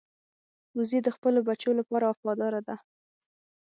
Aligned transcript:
وزې 0.77 0.99
د 1.03 1.07
خپلو 1.15 1.39
بچو 1.47 1.71
لپاره 1.79 2.05
وفاداره 2.07 2.61
ده 2.67 2.75